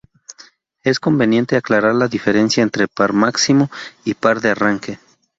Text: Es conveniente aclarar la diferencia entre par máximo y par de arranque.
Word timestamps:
Es 0.83 0.99
conveniente 0.99 1.55
aclarar 1.55 1.93
la 1.93 2.07
diferencia 2.07 2.63
entre 2.63 2.87
par 2.87 3.13
máximo 3.13 3.69
y 4.03 4.15
par 4.15 4.41
de 4.41 4.49
arranque. 4.49 4.97